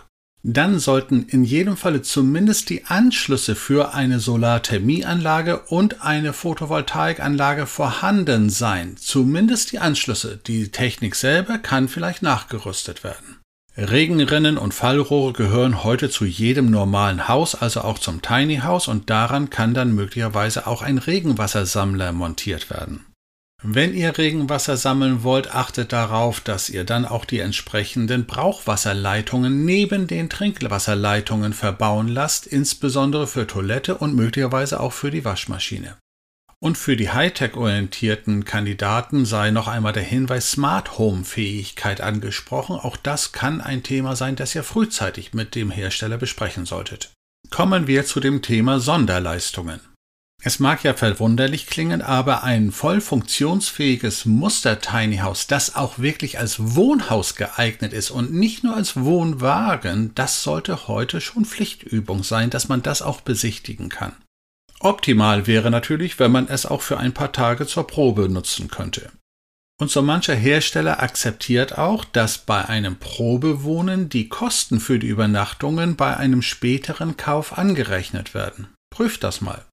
dann 0.47 0.77
sollten 0.77 1.23
in 1.23 1.43
jedem 1.43 1.75
Falle 1.75 2.03
zumindest 2.03 2.69
die 2.69 2.85
Anschlüsse 2.85 3.55
für 3.55 3.95
eine 3.95 4.19
Solarthermieanlage 4.19 5.61
und 5.61 6.03
eine 6.03 6.33
Photovoltaikanlage 6.33 7.65
vorhanden 7.65 8.51
sein. 8.51 8.95
Zumindest 8.95 9.71
die 9.71 9.79
Anschlüsse. 9.79 10.39
Die 10.45 10.69
Technik 10.69 11.15
selber 11.15 11.57
kann 11.57 11.87
vielleicht 11.87 12.21
nachgerüstet 12.21 13.03
werden. 13.03 13.39
Regenrinnen 13.75 14.59
und 14.59 14.75
Fallrohre 14.75 15.33
gehören 15.33 15.83
heute 15.83 16.11
zu 16.11 16.25
jedem 16.25 16.69
normalen 16.69 17.27
Haus, 17.27 17.55
also 17.55 17.81
auch 17.81 17.97
zum 17.97 18.21
Tiny 18.21 18.57
House, 18.57 18.87
und 18.87 19.09
daran 19.09 19.49
kann 19.49 19.73
dann 19.73 19.95
möglicherweise 19.95 20.67
auch 20.67 20.83
ein 20.83 20.99
Regenwassersammler 20.99 22.11
montiert 22.11 22.69
werden. 22.69 23.03
Wenn 23.63 23.95
ihr 23.95 24.15
Regenwasser 24.17 24.77
sammeln 24.77 25.23
wollt, 25.23 25.55
achtet 25.55 25.91
darauf, 25.91 26.39
dass 26.39 26.69
ihr 26.69 26.83
dann 26.83 27.05
auch 27.05 27.25
die 27.25 27.39
entsprechenden 27.39 28.25
Brauchwasserleitungen 28.25 29.65
neben 29.65 30.07
den 30.07 30.29
Trinkwasserleitungen 30.29 31.53
verbauen 31.53 32.07
lasst, 32.07 32.45
insbesondere 32.45 33.27
für 33.27 33.47
Toilette 33.47 33.95
und 33.97 34.13
möglicherweise 34.13 34.79
auch 34.79 34.93
für 34.93 35.09
die 35.09 35.25
Waschmaschine. 35.25 35.97
Und 36.59 36.77
für 36.77 36.95
die 36.95 37.11
Hightech-orientierten 37.11 38.45
Kandidaten 38.45 39.25
sei 39.25 39.51
noch 39.51 39.67
einmal 39.67 39.93
der 39.93 40.03
Hinweis 40.03 40.51
Smart 40.51 40.97
Home-Fähigkeit 40.97 42.01
angesprochen. 42.01 42.75
Auch 42.75 42.97
das 42.97 43.31
kann 43.31 43.61
ein 43.61 43.83
Thema 43.83 44.15
sein, 44.15 44.35
das 44.35 44.55
ihr 44.55 44.63
frühzeitig 44.63 45.33
mit 45.33 45.55
dem 45.55 45.71
Hersteller 45.71 46.17
besprechen 46.17 46.65
solltet. 46.65 47.13
Kommen 47.51 47.87
wir 47.87 48.05
zu 48.05 48.19
dem 48.19 48.41
Thema 48.41 48.79
Sonderleistungen. 48.79 49.79
Es 50.47 50.59
mag 50.59 50.83
ja 50.83 50.93
verwunderlich 50.93 51.65
klingen, 51.65 52.03
aber 52.03 52.43
ein 52.43 52.71
voll 52.71 53.01
funktionsfähiges 53.01 54.25
Muster-Tiny 54.25 55.17
House, 55.17 55.47
das 55.47 55.75
auch 55.75 55.97
wirklich 55.97 56.37
als 56.37 56.75
Wohnhaus 56.75 57.33
geeignet 57.33 57.93
ist 57.93 58.11
und 58.11 58.31
nicht 58.31 58.63
nur 58.63 58.75
als 58.75 58.95
Wohnwagen, 58.95 60.13
das 60.13 60.43
sollte 60.43 60.87
heute 60.87 61.19
schon 61.19 61.45
Pflichtübung 61.45 62.21
sein, 62.21 62.51
dass 62.51 62.67
man 62.67 62.83
das 62.83 63.01
auch 63.01 63.21
besichtigen 63.21 63.89
kann. 63.89 64.13
Optimal 64.81 65.47
wäre 65.47 65.71
natürlich, 65.71 66.19
wenn 66.19 66.31
man 66.31 66.47
es 66.47 66.67
auch 66.67 66.83
für 66.83 66.99
ein 66.99 67.15
paar 67.15 67.31
Tage 67.31 67.65
zur 67.65 67.87
Probe 67.87 68.29
nutzen 68.29 68.67
könnte. 68.67 69.11
Und 69.81 69.89
so 69.89 70.03
mancher 70.03 70.35
Hersteller 70.35 71.01
akzeptiert 71.01 71.75
auch, 71.75 72.05
dass 72.05 72.37
bei 72.37 72.63
einem 72.65 72.97
Probewohnen 72.97 74.09
die 74.09 74.29
Kosten 74.29 74.79
für 74.79 74.99
die 74.99 75.07
Übernachtungen 75.07 75.95
bei 75.95 76.15
einem 76.15 76.43
späteren 76.43 77.17
Kauf 77.17 77.57
angerechnet 77.57 78.35
werden. 78.35 78.67
Prüft 78.91 79.23
das 79.23 79.41
mal. 79.41 79.65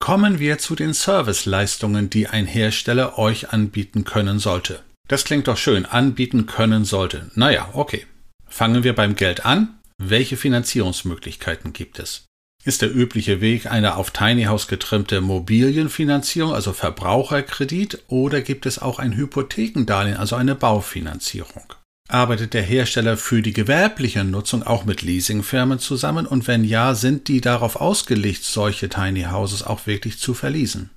Kommen 0.00 0.38
wir 0.38 0.58
zu 0.58 0.74
den 0.74 0.94
Serviceleistungen, 0.94 2.08
die 2.08 2.28
ein 2.28 2.46
Hersteller 2.46 3.18
euch 3.18 3.50
anbieten 3.50 4.04
können 4.04 4.38
sollte. 4.38 4.80
Das 5.08 5.24
klingt 5.24 5.48
doch 5.48 5.56
schön, 5.56 5.86
anbieten 5.86 6.46
können 6.46 6.84
sollte. 6.84 7.30
Naja, 7.34 7.70
okay. 7.72 8.06
Fangen 8.46 8.84
wir 8.84 8.94
beim 8.94 9.16
Geld 9.16 9.44
an. 9.44 9.78
Welche 9.98 10.36
Finanzierungsmöglichkeiten 10.36 11.72
gibt 11.72 11.98
es? 11.98 12.26
Ist 12.64 12.82
der 12.82 12.94
übliche 12.94 13.40
Weg 13.40 13.70
eine 13.70 13.96
auf 13.96 14.10
Tiny 14.10 14.44
House 14.44 14.68
getrimmte 14.68 15.20
Mobilienfinanzierung, 15.20 16.52
also 16.52 16.72
Verbraucherkredit, 16.72 18.04
oder 18.08 18.40
gibt 18.40 18.66
es 18.66 18.78
auch 18.78 18.98
ein 18.98 19.16
Hypothekendarlehen, 19.16 20.16
also 20.16 20.36
eine 20.36 20.54
Baufinanzierung? 20.54 21.74
Arbeitet 22.10 22.54
der 22.54 22.62
Hersteller 22.62 23.18
für 23.18 23.42
die 23.42 23.52
gewerbliche 23.52 24.24
Nutzung 24.24 24.62
auch 24.62 24.86
mit 24.86 25.02
Leasingfirmen 25.02 25.78
zusammen 25.78 26.26
und 26.26 26.46
wenn 26.46 26.64
ja, 26.64 26.94
sind 26.94 27.28
die 27.28 27.42
darauf 27.42 27.76
ausgelegt, 27.76 28.44
solche 28.44 28.88
Tiny 28.88 29.24
Houses 29.24 29.62
auch 29.62 29.86
wirklich 29.86 30.18
zu 30.18 30.32
verleasen? 30.32 30.88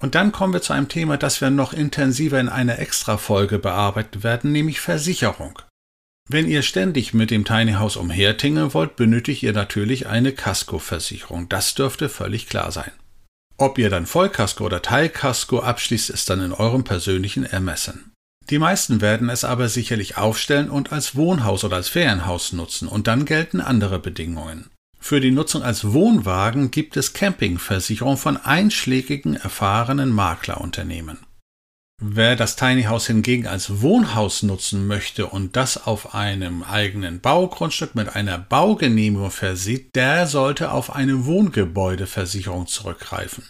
Und 0.00 0.16
dann 0.16 0.32
kommen 0.32 0.52
wir 0.52 0.62
zu 0.62 0.72
einem 0.72 0.88
Thema, 0.88 1.16
das 1.16 1.40
wir 1.40 1.50
noch 1.50 1.72
intensiver 1.72 2.40
in 2.40 2.48
einer 2.48 2.80
Extra-Folge 2.80 3.60
bearbeiten 3.60 4.24
werden, 4.24 4.50
nämlich 4.50 4.80
Versicherung. 4.80 5.60
Wenn 6.28 6.48
ihr 6.48 6.62
ständig 6.62 7.14
mit 7.14 7.30
dem 7.30 7.44
Tiny 7.44 7.74
House 7.74 7.96
umhertingeln 7.96 8.74
wollt, 8.74 8.96
benötigt 8.96 9.44
ihr 9.44 9.52
natürlich 9.52 10.08
eine 10.08 10.32
Kaskoversicherung. 10.32 11.48
Das 11.48 11.74
dürfte 11.74 12.08
völlig 12.08 12.48
klar 12.48 12.70
sein. 12.72 12.90
Ob 13.56 13.78
ihr 13.78 13.90
dann 13.90 14.06
Vollkasko 14.06 14.64
oder 14.64 14.82
Teilkasko 14.82 15.60
abschließt, 15.60 16.10
ist 16.10 16.28
dann 16.30 16.42
in 16.42 16.52
eurem 16.52 16.84
persönlichen 16.84 17.44
Ermessen. 17.44 18.12
Die 18.50 18.58
meisten 18.58 19.00
werden 19.00 19.28
es 19.28 19.44
aber 19.44 19.68
sicherlich 19.68 20.16
aufstellen 20.16 20.70
und 20.70 20.92
als 20.92 21.16
Wohnhaus 21.16 21.64
oder 21.64 21.76
als 21.76 21.88
Ferienhaus 21.88 22.52
nutzen 22.52 22.88
und 22.88 23.06
dann 23.06 23.26
gelten 23.26 23.60
andere 23.60 23.98
Bedingungen. 23.98 24.70
Für 24.98 25.20
die 25.20 25.30
Nutzung 25.30 25.62
als 25.62 25.92
Wohnwagen 25.92 26.70
gibt 26.70 26.96
es 26.96 27.12
Campingversicherung 27.12 28.16
von 28.16 28.36
einschlägigen 28.36 29.36
erfahrenen 29.36 30.10
Maklerunternehmen. 30.10 31.18
Wer 32.00 32.36
das 32.36 32.56
Tiny 32.56 32.84
House 32.84 33.08
hingegen 33.08 33.46
als 33.46 33.80
Wohnhaus 33.80 34.44
nutzen 34.44 34.86
möchte 34.86 35.26
und 35.26 35.56
das 35.56 35.86
auf 35.86 36.14
einem 36.14 36.62
eigenen 36.62 37.20
Baugrundstück 37.20 37.96
mit 37.96 38.14
einer 38.14 38.38
Baugenehmigung 38.38 39.32
versieht, 39.32 39.96
der 39.96 40.26
sollte 40.28 40.70
auf 40.70 40.94
eine 40.94 41.26
Wohngebäudeversicherung 41.26 42.68
zurückgreifen. 42.68 43.44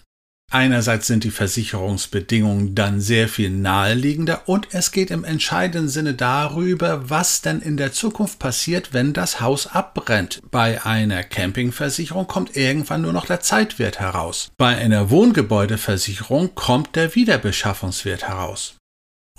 Einerseits 0.50 1.06
sind 1.06 1.24
die 1.24 1.30
Versicherungsbedingungen 1.30 2.74
dann 2.74 3.02
sehr 3.02 3.28
viel 3.28 3.50
naheliegender 3.50 4.42
und 4.46 4.68
es 4.72 4.92
geht 4.92 5.10
im 5.10 5.24
entscheidenden 5.24 5.90
Sinne 5.90 6.14
darüber, 6.14 7.10
was 7.10 7.42
denn 7.42 7.60
in 7.60 7.76
der 7.76 7.92
Zukunft 7.92 8.38
passiert, 8.38 8.94
wenn 8.94 9.12
das 9.12 9.42
Haus 9.42 9.66
abbrennt. 9.66 10.40
Bei 10.50 10.82
einer 10.86 11.22
Campingversicherung 11.22 12.26
kommt 12.26 12.56
irgendwann 12.56 13.02
nur 13.02 13.12
noch 13.12 13.26
der 13.26 13.40
Zeitwert 13.40 14.00
heraus. 14.00 14.48
Bei 14.56 14.74
einer 14.74 15.10
Wohngebäudeversicherung 15.10 16.54
kommt 16.54 16.96
der 16.96 17.14
Wiederbeschaffungswert 17.14 18.26
heraus. 18.26 18.77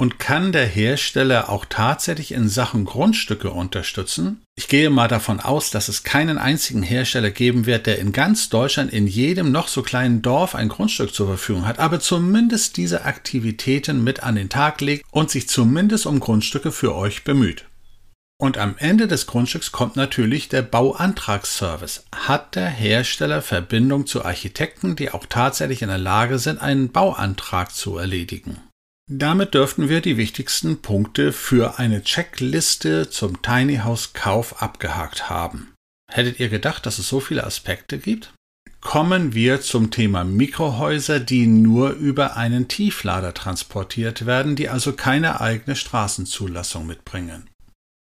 Und 0.01 0.17
kann 0.17 0.53
der 0.53 0.65
Hersteller 0.65 1.49
auch 1.49 1.65
tatsächlich 1.67 2.31
in 2.31 2.47
Sachen 2.47 2.85
Grundstücke 2.85 3.51
unterstützen? 3.51 4.41
Ich 4.55 4.69
gehe 4.69 4.89
mal 4.89 5.09
davon 5.09 5.41
aus, 5.41 5.71
dass 5.71 5.89
es 5.89 6.03
keinen 6.03 6.37
einzigen 6.37 6.83
Hersteller 6.83 7.31
geben 7.31 7.65
wird, 7.65 7.85
der 7.85 7.99
in 7.99 8.13
ganz 8.13 8.47
Deutschland 8.47 8.93
in 8.93 9.07
jedem 9.07 9.51
noch 9.51 9.67
so 9.67 9.81
kleinen 9.81 10.21
Dorf 10.21 10.55
ein 10.55 10.69
Grundstück 10.69 11.13
zur 11.13 11.27
Verfügung 11.27 11.67
hat, 11.67 11.79
aber 11.79 11.99
zumindest 11.99 12.77
diese 12.77 13.03
Aktivitäten 13.03 14.01
mit 14.01 14.23
an 14.23 14.35
den 14.35 14.47
Tag 14.47 14.79
legt 14.79 15.03
und 15.11 15.31
sich 15.31 15.49
zumindest 15.49 16.05
um 16.05 16.21
Grundstücke 16.21 16.71
für 16.71 16.95
euch 16.95 17.25
bemüht. 17.25 17.65
Und 18.41 18.57
am 18.57 18.75
Ende 18.77 19.05
des 19.05 19.27
Grundstücks 19.27 19.73
kommt 19.73 19.97
natürlich 19.97 20.47
der 20.47 20.61
Bauantragsservice. 20.61 22.05
Hat 22.15 22.55
der 22.55 22.69
Hersteller 22.69 23.41
Verbindung 23.41 24.07
zu 24.07 24.23
Architekten, 24.23 24.95
die 24.95 25.11
auch 25.11 25.25
tatsächlich 25.27 25.81
in 25.81 25.89
der 25.89 25.97
Lage 25.97 26.39
sind, 26.39 26.61
einen 26.61 26.89
Bauantrag 26.89 27.75
zu 27.75 27.97
erledigen? 27.97 28.61
Damit 29.11 29.55
dürften 29.55 29.89
wir 29.89 30.01
die 30.01 30.17
wichtigsten 30.17 30.83
Punkte 30.83 31.33
für 31.33 31.79
eine 31.79 32.03
Checkliste 32.03 33.09
zum 33.09 33.41
Tiny 33.41 33.77
House 33.77 34.13
Kauf 34.13 34.61
abgehakt 34.61 35.31
haben. 35.31 35.73
Hättet 36.11 36.39
ihr 36.39 36.49
gedacht, 36.49 36.85
dass 36.85 36.99
es 36.99 37.09
so 37.09 37.19
viele 37.19 37.43
Aspekte 37.43 37.97
gibt? 37.97 38.31
Kommen 38.81 39.33
wir 39.33 39.61
zum 39.61 39.89
Thema 39.89 40.23
Mikrohäuser, 40.23 41.19
die 41.19 41.47
nur 41.47 41.89
über 41.89 42.37
einen 42.37 42.67
Tieflader 42.67 43.33
transportiert 43.33 44.27
werden, 44.27 44.55
die 44.55 44.69
also 44.69 44.93
keine 44.93 45.41
eigene 45.41 45.75
Straßenzulassung 45.75 46.85
mitbringen. 46.85 47.49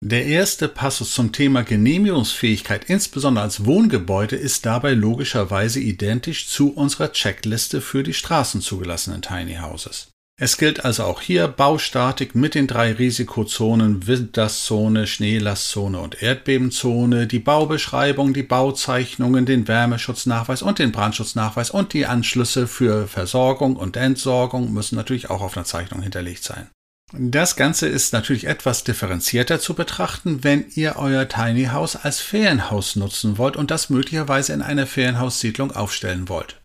Der 0.02 0.24
erste 0.24 0.66
Passus 0.66 1.12
zum 1.12 1.30
Thema 1.30 1.62
Genehmigungsfähigkeit, 1.62 2.88
insbesondere 2.88 3.44
als 3.44 3.66
Wohngebäude, 3.66 4.36
ist 4.36 4.64
dabei 4.64 4.92
logischerweise 4.92 5.78
identisch 5.78 6.48
zu 6.48 6.72
unserer 6.72 7.12
Checkliste 7.12 7.82
für 7.82 8.02
die 8.02 8.14
straßenzugelassenen 8.14 9.20
Tiny 9.20 9.56
Houses. 9.56 10.08
Es 10.38 10.58
gilt 10.58 10.84
also 10.84 11.04
auch 11.04 11.22
hier 11.22 11.48
Baustatik 11.48 12.34
mit 12.34 12.54
den 12.54 12.66
drei 12.66 12.92
Risikozonen 12.92 14.06
Windlastzone, 14.06 15.06
Schneelastzone 15.06 15.98
und 15.98 16.22
Erdbebenzone, 16.22 17.26
die 17.26 17.38
Baubeschreibung, 17.38 18.34
die 18.34 18.42
Bauzeichnungen, 18.42 19.46
den 19.46 19.66
Wärmeschutznachweis 19.66 20.60
und 20.60 20.78
den 20.78 20.92
Brandschutznachweis 20.92 21.70
und 21.70 21.94
die 21.94 22.04
Anschlüsse 22.04 22.66
für 22.66 23.08
Versorgung 23.08 23.76
und 23.76 23.96
Entsorgung 23.96 24.74
müssen 24.74 24.96
natürlich 24.96 25.30
auch 25.30 25.40
auf 25.40 25.56
einer 25.56 25.64
Zeichnung 25.64 26.02
hinterlegt 26.02 26.44
sein. 26.44 26.68
Das 27.14 27.56
Ganze 27.56 27.88
ist 27.88 28.12
natürlich 28.12 28.46
etwas 28.46 28.84
differenzierter 28.84 29.58
zu 29.58 29.72
betrachten, 29.72 30.44
wenn 30.44 30.66
ihr 30.74 30.96
euer 30.96 31.28
Tiny 31.28 31.66
House 31.66 31.96
als 31.96 32.20
Ferienhaus 32.20 32.96
nutzen 32.96 33.38
wollt 33.38 33.56
und 33.56 33.70
das 33.70 33.88
möglicherweise 33.88 34.52
in 34.52 34.60
einer 34.60 34.86
Ferienhaussiedlung 34.86 35.70
aufstellen 35.70 36.28
wollt. 36.28 36.60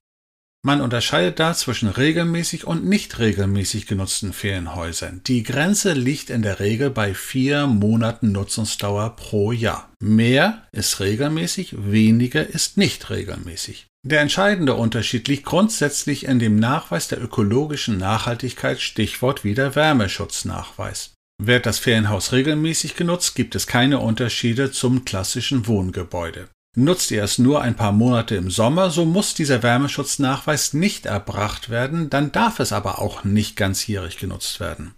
Man 0.63 0.82
unterscheidet 0.82 1.39
da 1.39 1.56
zwischen 1.56 1.89
regelmäßig 1.89 2.68
und 2.68 2.86
nicht 2.86 3.18
regelmäßig 3.18 3.88
genutzten 3.88 4.32
Ferienhäusern. 4.32 5.22
Die 5.25 5.41
Grenze 5.41 5.94
liegt 5.94 6.30
in 6.30 6.44
der 6.44 6.60
Regel 6.60 6.91
bei 6.91 7.15
vier 7.15 7.65
Monaten 7.65 8.32
Nutzungsdauer 8.32 9.15
pro 9.15 9.51
Jahr. 9.51 9.91
Mehr 10.00 10.68
ist 10.72 11.00
regelmäßig, 11.00 11.75
weniger 11.91 12.46
ist 12.46 12.77
nicht 12.77 13.10
regelmäßig. 13.10 13.88
Der 14.03 14.22
entscheidende 14.22 14.75
Unterschied 14.75 15.27
liegt 15.27 15.46
grundsätzlich 15.46 16.25
in 16.25 16.38
dem 16.38 16.58
Nachweis 16.58 17.08
der 17.08 17.22
ökologischen 17.22 17.98
Nachhaltigkeit, 17.98 18.80
Stichwort 18.80 19.44
wieder 19.44 19.74
Wärmeschutznachweis. 19.75 21.13
Wird 21.41 21.65
das 21.65 21.80
Ferienhaus 21.80 22.34
regelmäßig 22.34 22.96
genutzt, 22.96 23.34
gibt 23.34 23.56
es 23.56 23.65
keine 23.65 23.98
Unterschiede 23.98 24.72
zum 24.72 25.06
klassischen 25.06 25.65
Wohngebäude. 25.65 26.50
Nutzt 26.75 27.12
ihr 27.12 27.24
es 27.24 27.38
nur 27.38 27.62
ein 27.62 27.75
paar 27.75 27.92
Monate 27.92 28.36
im 28.36 28.50
Sommer, 28.50 28.92
so 28.92 29.06
muss 29.06 29.34
dieser 29.34 29.62
Wärmeschutznachweis 29.62 30.74
nicht 30.74 31.06
erbracht 31.06 31.70
werden, 31.70 32.10
dann 32.10 32.32
darf 32.32 32.60
es 32.60 32.72
aber 32.72 33.00
auch 33.00 33.25
nicht 33.25 33.58
ganzjährig 33.58 34.18
genutzt 34.18 34.62
werden. 34.62 34.96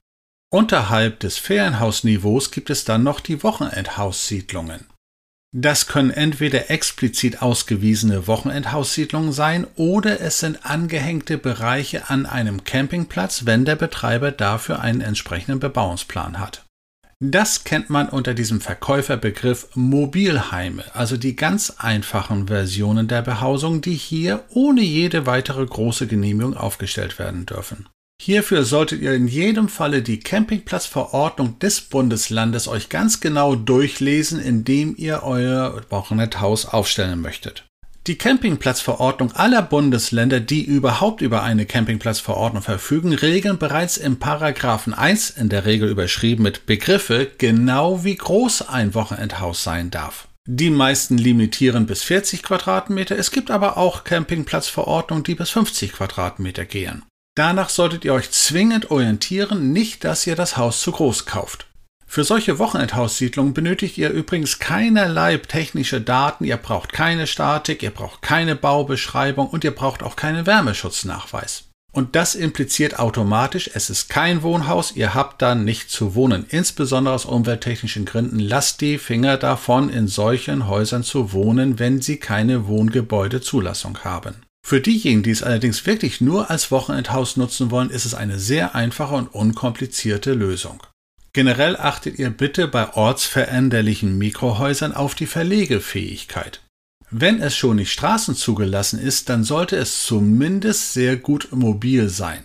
Unterhalb 0.51 1.20
des 1.20 1.39
Ferienhausniveaus 1.39 2.51
gibt 2.51 2.70
es 2.70 2.86
dann 2.86 3.01
noch 3.01 3.20
die 3.20 3.42
Wochenendhaussiedlungen. 3.42 4.86
Das 5.56 5.88
können 5.88 6.12
entweder 6.12 6.70
explizit 6.70 7.42
ausgewiesene 7.42 8.27
Wochenendhaussiedlungen 8.27 9.32
sein 9.34 9.65
oder 9.75 10.20
es 10.22 10.39
sind 10.39 10.65
angehängte 10.65 11.39
Bereiche 11.39 12.10
an 12.10 12.27
einem 12.27 12.63
Campingplatz, 12.63 13.46
wenn 13.46 13.65
der 13.65 13.75
Betreiber 13.75 14.32
dafür 14.32 14.80
einen 14.80 15.01
entsprechenden 15.01 15.60
Bebauungsplan 15.60 16.39
hat. 16.39 16.65
Das 17.25 17.63
kennt 17.63 17.89
man 17.89 18.10
unter 18.10 18.34
diesem 18.34 18.60
Verkäuferbegriff 18.60 19.70
Mobilheime, 19.75 20.84
also 20.94 21.15
die 21.15 21.38
ganz 21.38 21.70
einfachen 21.77 22.48
Versionen 22.48 23.08
der 23.08 23.22
Behausung, 23.22 23.80
die 23.80 23.94
hier 23.94 24.44
ohne 24.50 24.82
jede 24.82 25.25
weitere 25.25 25.65
große 25.65 26.08
Genehmigung 26.08 26.58
aufgestellt 26.58 27.20
werden 27.20 27.46
dürfen. 27.46 27.88
Hierfür 28.22 28.65
solltet 28.65 29.01
ihr 29.01 29.13
in 29.13 29.30
jedem 29.30 29.70
Falle 29.70 30.01
die 30.01 30.20
Campingplatzverordnung 30.20 31.60
des 31.60 31.80
Bundeslandes 31.80 32.68
euch 32.68 32.89
ganz 32.89 33.22
genau 33.22 33.56
durchlesen, 33.56 34.42
indem 34.42 34.94
ihr 34.98 35.24
euer 35.24 35.82
Wochenendhaus 35.89 36.65
aufstellen 36.65 37.22
möchtet. 37.22 37.63
Die 38.05 38.17
Campingplatzverordnung 38.17 39.31
aller 39.31 39.62
Bundesländer, 39.62 40.41
die 40.41 40.62
überhaupt 40.62 41.22
über 41.22 41.41
eine 41.41 41.65
Campingplatzverordnung 41.65 42.62
verfügen, 42.62 43.13
regeln 43.13 43.57
bereits 43.57 43.95
im 43.95 44.19
Paragraphen 44.19 44.93
1 44.93 45.29
in 45.29 45.48
der 45.48 45.65
Regel 45.65 45.88
überschrieben 45.88 46.43
mit 46.43 46.65
Begriffe 46.65 47.31
genau 47.38 48.03
wie 48.03 48.15
groß 48.15 48.67
ein 48.67 48.93
Wochenendhaus 48.93 49.63
sein 49.63 49.89
darf. 49.89 50.27
Die 50.45 50.69
meisten 50.69 51.17
limitieren 51.17 51.86
bis 51.86 52.03
40 52.03 52.43
Quadratmeter, 52.43 53.17
es 53.17 53.31
gibt 53.31 53.50
aber 53.50 53.77
auch 53.77 54.03
Campingplatzverordnungen, 54.03 55.24
die 55.24 55.36
bis 55.36 55.51
50 55.51 55.93
Quadratmeter 55.93 56.65
gehen. 56.65 57.03
Danach 57.36 57.69
solltet 57.69 58.03
ihr 58.03 58.13
euch 58.13 58.29
zwingend 58.31 58.91
orientieren, 58.91 59.72
nicht 59.72 60.03
dass 60.03 60.27
ihr 60.27 60.36
das 60.36 60.57
Haus 60.57 60.81
zu 60.81 60.91
groß 60.91 61.25
kauft. 61.25 61.67
Für 62.13 62.24
solche 62.24 62.60
Wochenendhaussiedlungen 62.60 63.55
benötigt 63.55 63.98
ihr 63.98 64.12
übrigens 64.12 64.60
keinerlei 64.60 65.36
technische 65.38 66.00
Daten, 66.00 66.43
ihr 66.43 66.58
braucht 66.58 66.93
keine 66.93 67.25
Statik, 67.25 67.82
ihr 67.82 67.89
braucht 67.89 68.22
keine 68.22 68.55
Baubeschreibung 68.55 69.48
und 69.48 69.63
ihr 69.63 69.72
braucht 69.72 70.03
auch 70.03 70.15
keinen 70.15 70.46
Wärmeschutznachweis. 70.46 71.70
Und 71.91 72.15
das 72.15 72.36
impliziert 72.36 73.00
automatisch, 73.00 73.72
es 73.74 73.89
ist 73.89 74.10
kein 74.10 74.43
Wohnhaus, 74.43 74.96
ihr 74.96 75.15
habt 75.15 75.41
da 75.41 75.55
nicht 75.55 75.89
zu 75.89 76.13
wohnen. 76.13 76.46
Insbesondere 76.50 77.15
aus 77.15 77.25
umwelttechnischen 77.25 78.05
Gründen 78.05 78.38
lasst 78.38 78.81
die 78.81 79.00
Finger 79.00 79.38
davon, 79.38 79.90
in 79.90 80.07
solchen 80.07 80.68
Häusern 80.68 81.01
zu 81.01 81.33
wohnen, 81.33 81.79
wenn 81.79 82.00
sie 82.00 82.18
keine 82.18 82.68
Wohngebäudezulassung 82.68 84.03
haben. 84.03 84.35
Für 84.64 84.81
diejenigen, 84.81 85.24
die 85.24 85.31
es 85.31 85.42
allerdings 85.42 85.83
wirklich 85.88 86.22
nur 86.22 86.51
als 86.51 86.70
Wochenendhaus 86.70 87.38
nutzen 87.38 87.72
wollen, 87.72 87.90
ist 87.90 88.05
es 88.05 88.14
eine 88.14 88.38
sehr 88.38 88.75
einfache 88.75 89.16
und 89.16 89.33
unkomplizierte 89.33 90.35
Lösung. 90.35 90.79
Generell 91.33 91.75
achtet 91.77 92.19
ihr 92.19 92.29
bitte 92.29 92.67
bei 92.67 92.93
ortsveränderlichen 92.93 94.17
Mikrohäusern 94.19 94.93
auf 94.93 95.15
die 95.15 95.25
Verlegefähigkeit. 95.25 96.61
Wenn 97.09 97.41
es 97.41 97.55
schon 97.55 97.77
nicht 97.77 97.91
straßenzugelassen 97.91 99.00
ist, 99.00 99.29
dann 99.29 99.43
sollte 99.43 99.75
es 99.75 100.03
zumindest 100.03 100.93
sehr 100.93 101.17
gut 101.17 101.50
mobil 101.51 102.09
sein. 102.09 102.43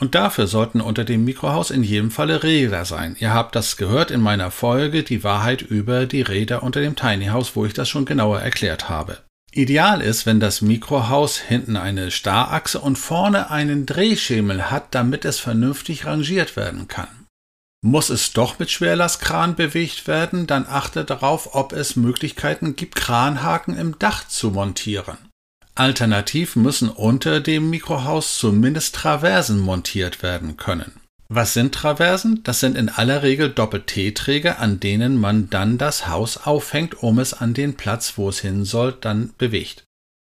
Und 0.00 0.16
dafür 0.16 0.48
sollten 0.48 0.80
unter 0.80 1.04
dem 1.04 1.24
Mikrohaus 1.24 1.70
in 1.70 1.84
jedem 1.84 2.10
Falle 2.10 2.42
Räder 2.42 2.84
sein. 2.84 3.14
Ihr 3.20 3.32
habt 3.32 3.54
das 3.54 3.76
gehört 3.76 4.10
in 4.10 4.20
meiner 4.20 4.50
Folge 4.50 5.04
Die 5.04 5.22
Wahrheit 5.22 5.62
über 5.62 6.06
die 6.06 6.22
Räder 6.22 6.64
unter 6.64 6.80
dem 6.80 6.96
Tiny 6.96 7.26
House, 7.26 7.54
wo 7.54 7.64
ich 7.64 7.74
das 7.74 7.88
schon 7.88 8.04
genauer 8.04 8.40
erklärt 8.40 8.88
habe. 8.88 9.18
Ideal 9.52 10.00
ist, 10.00 10.26
wenn 10.26 10.40
das 10.40 10.62
Mikrohaus 10.62 11.38
hinten 11.38 11.76
eine 11.76 12.10
Starrachse 12.10 12.80
und 12.80 12.98
vorne 12.98 13.50
einen 13.50 13.86
Drehschemel 13.86 14.72
hat, 14.72 14.96
damit 14.96 15.24
es 15.24 15.38
vernünftig 15.38 16.06
rangiert 16.06 16.56
werden 16.56 16.88
kann. 16.88 17.23
Muss 17.86 18.08
es 18.08 18.32
doch 18.32 18.58
mit 18.58 18.70
Schwerlastkran 18.70 19.56
bewegt 19.56 20.06
werden, 20.06 20.46
dann 20.46 20.64
achte 20.66 21.04
darauf, 21.04 21.54
ob 21.54 21.74
es 21.74 21.96
Möglichkeiten 21.96 22.76
gibt, 22.76 22.94
Kranhaken 22.94 23.76
im 23.76 23.98
Dach 23.98 24.26
zu 24.26 24.52
montieren. 24.52 25.18
Alternativ 25.74 26.56
müssen 26.56 26.88
unter 26.88 27.42
dem 27.42 27.68
Mikrohaus 27.68 28.38
zumindest 28.38 28.94
Traversen 28.94 29.58
montiert 29.58 30.22
werden 30.22 30.56
können. 30.56 30.92
Was 31.28 31.52
sind 31.52 31.74
Traversen? 31.74 32.42
Das 32.42 32.58
sind 32.58 32.74
in 32.74 32.88
aller 32.88 33.22
Regel 33.22 33.50
Doppel-T-Träger, 33.50 34.60
an 34.60 34.80
denen 34.80 35.20
man 35.20 35.50
dann 35.50 35.76
das 35.76 36.08
Haus 36.08 36.38
aufhängt, 36.38 37.02
um 37.02 37.18
es 37.18 37.34
an 37.34 37.52
den 37.52 37.74
Platz, 37.74 38.14
wo 38.16 38.30
es 38.30 38.40
hin 38.40 38.64
soll, 38.64 38.96
dann 38.98 39.34
bewegt. 39.36 39.84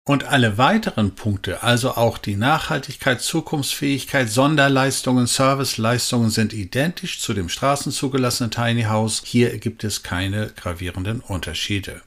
Und 0.08 0.24
alle 0.24 0.58
weiteren 0.58 1.16
Punkte, 1.16 1.64
also 1.64 1.98
auch 1.98 2.18
die 2.18 2.38
Nachhaltigkeit, 2.38 3.20
Zukunftsfähigkeit, 3.20 4.30
Sonderleistungen, 4.30 5.28
Serviceleistungen 5.28 6.30
sind 6.30 6.54
identisch 6.54 7.20
zu 7.20 7.34
dem 7.34 7.50
straßenzugelassenen 7.50 8.50
Tiny 8.50 8.84
House. 8.84 9.22
Hier 9.26 9.58
gibt 9.58 9.84
es 9.84 10.04
keine 10.04 10.48
gravierenden 10.56 11.20
Unterschiede. 11.20 12.04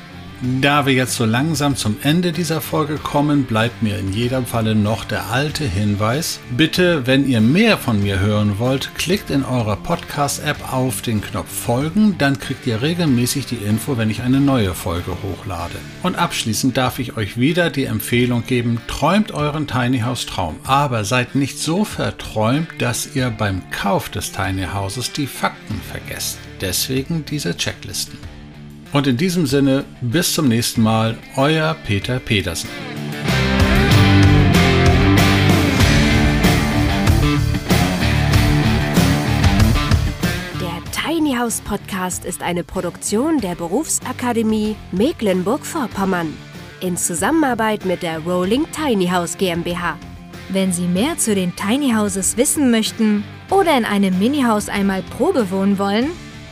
Da 0.45 0.86
wir 0.86 0.91
jetzt 0.91 1.15
so 1.15 1.23
langsam 1.23 1.77
zum 1.77 1.95
Ende 2.03 2.34
dieser 2.34 2.60
Folge 2.60 2.95
kommen, 2.95 3.45
bleibt 3.45 3.82
mir 3.82 3.97
in 3.97 4.12
jedem 4.12 4.45
Falle 4.45 4.75
noch 4.75 5.06
der 5.06 5.32
alte 5.32 5.63
Hinweis. 5.63 6.41
Bitte, 6.58 7.08
wenn 7.08 7.25
ihr 7.25 7.39
mehr 7.39 7.77
von 7.77 8.03
mir 8.03 8.19
hören 8.19 8.60
wollt, 8.60 8.93
klickt 8.95 9.29
in 9.29 9.45
eurer 9.45 9.77
Podcast-App 9.77 10.73
auf 10.73 11.01
den 11.01 11.21
Knopf 11.21 11.49
Folgen, 11.49 12.17
dann 12.17 12.39
kriegt 12.39 12.67
ihr 12.67 12.82
regelmäßig 12.82 13.45
die 13.45 13.56
Info, 13.56 13.97
wenn 13.97 14.10
ich 14.10 14.21
eine 14.21 14.41
neue 14.41 14.73
Folge 14.73 15.15
hochlade. 15.23 15.75
Und 16.01 16.17
abschließend 16.17 16.75
darf 16.75 16.99
ich 16.99 17.15
euch 17.15 17.38
wieder 17.38 17.69
die 17.69 17.86
Empfehlung 17.86 18.43
geben, 18.45 18.82
träumt 18.88 19.32
euren 19.32 19.65
Tiny 19.65 19.99
House 19.99 20.25
Traum, 20.25 20.58
aber 20.65 21.06
seid 21.06 21.36
nicht 21.36 21.58
so 21.58 21.86
verträumt, 21.86 22.67
dass 22.79 23.15
ihr 23.15 23.29
beim 23.29 23.62
Kauf 23.71 24.10
des 24.10 24.34
Tiny 24.34 24.65
Houses 24.73 25.13
die 25.13 25.27
Fakten 25.27 25.79
vergesst. 25.89 26.38
Deswegen 26.60 27.23
diese 27.23 27.56
Checklisten. 27.56 28.33
Und 28.93 29.08
in 29.08 29.17
diesem 29.17 29.47
Sinne, 29.47 29.86
bis 30.01 30.34
zum 30.34 30.47
nächsten 30.47 30.84
Mal, 30.84 31.17
euer 31.36 31.75
Peter 31.84 32.19
Petersen. 32.19 32.69
Der 40.62 40.91
Tiny 40.91 41.34
House 41.36 41.60
Podcast 41.62 42.23
ist 42.23 42.43
eine 42.43 42.63
Produktion 42.63 43.39
der 43.39 43.56
Berufsakademie 43.56 44.75
Mecklenburg-Vorpommern 44.91 46.32
in 46.79 46.95
Zusammenarbeit 46.95 47.86
mit 47.86 48.03
der 48.03 48.19
Rolling 48.19 48.67
Tiny 48.71 49.08
House 49.08 49.38
GmbH. 49.39 49.97
Wenn 50.49 50.71
Sie 50.71 50.86
mehr 50.86 51.17
zu 51.17 51.34
den 51.34 51.56
Tiny 51.56 51.93
Houses 51.93 52.38
wissen 52.38 52.69
möchten 52.69 53.23
oder 53.49 53.75
in 53.75 53.86
einem 53.86 54.19
Mini-Haus 54.19 54.69
einmal 54.69 55.01
Probe 55.01 55.49
wohnen 55.49 55.79
wollen, 55.79 56.12